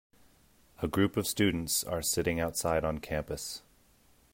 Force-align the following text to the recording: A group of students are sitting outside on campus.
A 0.81 0.87
group 0.87 1.15
of 1.15 1.27
students 1.27 1.83
are 1.83 2.01
sitting 2.01 2.39
outside 2.39 2.83
on 2.83 2.97
campus. 2.97 3.61